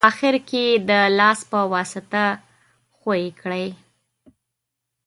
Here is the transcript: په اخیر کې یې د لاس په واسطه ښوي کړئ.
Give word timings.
په 0.03 0.07
اخیر 0.11 0.35
کې 0.49 0.61
یې 0.69 0.81
د 0.89 0.91
لاس 1.19 1.39
په 1.51 1.59
واسطه 1.73 2.23
ښوي 2.97 3.25
کړئ. 3.39 3.67